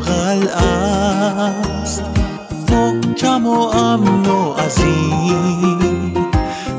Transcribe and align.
قلعه 0.00 0.64
است. 1.82 2.02
محکم 2.70 3.46
و 3.46 3.60
امن 3.60 4.26
و 4.26 4.52
عظیم. 4.52 6.14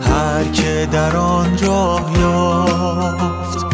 هر 0.01 0.43
که 0.53 0.87
در 0.91 1.17
آن 1.17 1.57
راه 1.57 2.19
یافت 2.19 3.65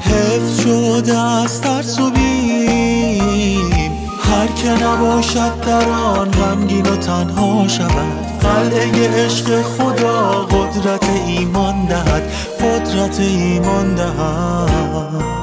حفظ 0.00 0.60
شده 0.60 1.18
از 1.18 1.60
ترس 1.60 2.00
و 2.00 2.10
بیم. 2.10 3.92
هر 4.22 4.46
که 4.46 4.84
نباشد 4.84 5.60
در 5.60 5.88
آن 5.88 6.30
غمگین 6.30 6.86
و 6.86 6.96
تنها 6.96 7.68
شود. 7.68 8.26
قلعه 8.40 9.24
عشق 9.24 9.62
خدا 9.62 10.30
قدرت 10.30 11.08
ایمان 11.26 11.84
دهد 11.84 12.32
قدرت 12.60 13.20
ایمان 13.20 13.94
دهد. 13.94 15.41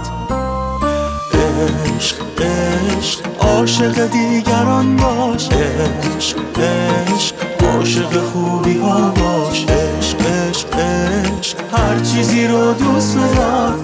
عاشق 3.60 4.08
دیگران 4.08 4.96
باش 4.96 5.50
عشق 5.50 6.38
عشق. 6.60 7.36
عاشق 7.64 8.24
خوبی 8.24 8.78
ها 8.78 9.10
باش 9.10 9.66
عشق 9.66 10.22
عشق 10.22 10.80
عشق. 10.80 11.58
هر 11.74 12.00
چیزی 12.00 12.48
رو 12.48 12.74
دوست 12.74 13.18
بدار 13.18 13.80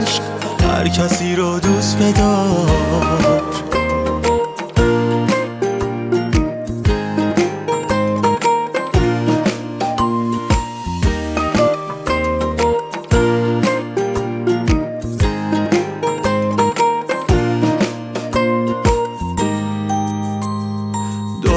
عشق. 0.00 0.22
هر 0.62 0.88
کسی 0.88 1.36
رو 1.36 1.58
دوست 1.58 1.98
بدار. 1.98 3.53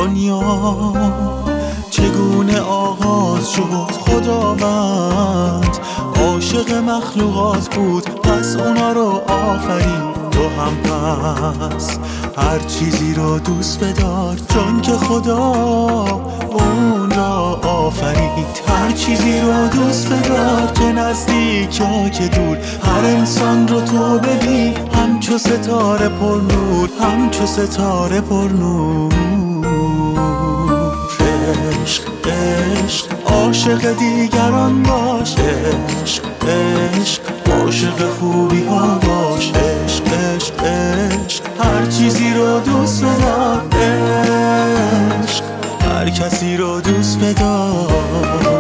دنیا 0.08 0.94
چگونه 1.90 2.60
آغاز 2.60 3.52
شد؟ 3.52 3.92
خداوند 4.00 5.78
عاشق 6.22 6.74
مخلوقات 6.74 7.76
بود 7.76 8.04
پس 8.04 8.56
اونا 8.56 8.92
رو 8.92 9.22
آفرید 9.28 10.30
تو 10.32 10.50
هم 10.50 10.76
پس. 10.78 11.98
هر 12.38 12.60
چیزی 12.60 13.14
رو 13.14 13.40
دوست 13.40 13.84
بدار 13.84 14.36
چون 14.54 14.82
که 14.82 14.92
خدا 14.92 15.54
اون 16.52 17.12
را 17.12 17.60
آفرید. 17.64 18.62
هر 18.68 18.92
چیزی 18.92 19.40
رو 19.40 19.68
دوست 19.68 20.14
بدار 20.14 20.72
که 20.72 20.84
نزدیک 20.84 21.80
یا 21.80 22.10
که 22.10 22.28
دور. 22.28 22.58
هر 22.84 23.06
انسان 23.06 23.68
رو 23.68 23.82
تو 23.82 24.20
ببین 24.20 24.74
همچو 24.94 25.38
ستاره 25.38 26.10
پر 26.10 26.42
نور 26.42 26.90
همچو 27.02 27.46
ستاره 27.46 28.22
پر 28.22 28.48
نور. 28.48 29.47
عشق 32.28 33.06
عاشق 33.26 33.98
دیگران 33.98 34.84
باش 34.84 35.36
عشق 35.36 36.24
عشق 36.48 37.22
عاشق 37.52 38.10
خوبی 38.10 38.64
ها 38.64 39.00
باش 39.00 39.52
عشق 39.52 40.14
عشق 40.14 40.64
عشق 40.64 41.44
هر 41.60 41.86
چیزی 41.86 42.34
رو 42.34 42.60
دوست 42.60 43.04
بدار. 43.04 43.62
عشق 43.72 45.44
هر 45.82 46.10
کسی 46.10 46.58
رو 46.58 46.82
دوست 46.82 47.20
بدار. 47.20 48.57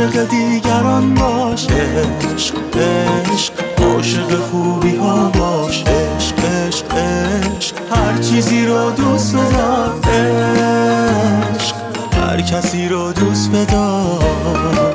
عاشق 0.00 0.28
دیگران 0.28 1.14
باش. 1.14 1.66
عشق 1.66 2.56
عشق 2.76 3.52
عاشق 3.82 4.40
خوبی 4.40 4.96
ها 4.96 5.28
باش. 5.28 5.84
عشق 5.84 6.44
عشق 6.44 6.94
عشق 6.94 7.74
هر 7.90 8.18
چیزی 8.18 8.66
رو 8.66 8.90
دوست 8.90 9.36
بدار 9.36 9.94
عشق 11.58 11.74
هر 12.14 12.40
کسی 12.40 12.88
رو 12.88 13.12
دوست 13.12 13.50
بدار 13.50 14.89